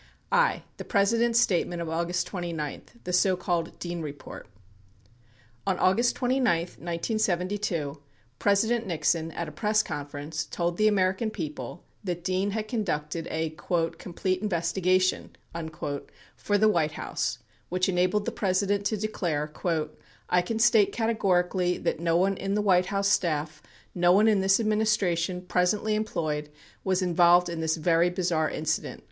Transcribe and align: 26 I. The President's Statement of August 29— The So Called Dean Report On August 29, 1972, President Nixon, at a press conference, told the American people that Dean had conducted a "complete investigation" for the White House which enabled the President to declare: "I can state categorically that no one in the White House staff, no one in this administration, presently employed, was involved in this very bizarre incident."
26 0.29 0.29
I. 0.31 0.63
The 0.77 0.83
President's 0.83 1.39
Statement 1.39 1.79
of 1.79 1.87
August 1.87 2.25
29— 2.25 2.81
The 3.03 3.13
So 3.13 3.37
Called 3.37 3.77
Dean 3.77 4.01
Report 4.01 4.47
On 5.67 5.77
August 5.77 6.15
29, 6.15 6.43
1972, 6.59 7.99
President 8.39 8.87
Nixon, 8.87 9.31
at 9.33 9.47
a 9.47 9.51
press 9.51 9.83
conference, 9.83 10.45
told 10.45 10.77
the 10.77 10.87
American 10.87 11.29
people 11.29 11.83
that 12.03 12.23
Dean 12.23 12.49
had 12.49 12.67
conducted 12.67 13.27
a 13.29 13.51
"complete 13.59 14.41
investigation" 14.41 15.35
for 16.35 16.57
the 16.57 16.67
White 16.67 16.93
House 16.93 17.37
which 17.69 17.87
enabled 17.87 18.25
the 18.25 18.31
President 18.31 18.83
to 18.87 18.97
declare: 18.97 19.53
"I 20.31 20.41
can 20.41 20.57
state 20.57 20.91
categorically 20.91 21.77
that 21.77 21.99
no 21.99 22.17
one 22.17 22.37
in 22.37 22.55
the 22.55 22.63
White 22.63 22.87
House 22.87 23.09
staff, 23.09 23.61
no 23.93 24.11
one 24.11 24.27
in 24.27 24.41
this 24.41 24.59
administration, 24.59 25.43
presently 25.43 25.93
employed, 25.93 26.49
was 26.83 27.03
involved 27.03 27.49
in 27.49 27.61
this 27.61 27.75
very 27.77 28.09
bizarre 28.09 28.49
incident." 28.49 28.99